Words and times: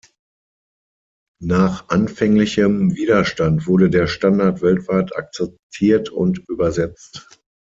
Nach 1.43 1.89
anfänglichem 1.89 2.95
Widerstand 2.95 3.67
wurde 3.67 3.91
der 3.91 4.07
Standard 4.07 4.63
weltweit 4.63 5.15
akzeptiert 5.15 6.09
und 6.09 6.43
übersetzt. 6.49 7.29